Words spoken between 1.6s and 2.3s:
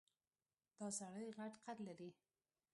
قد لري.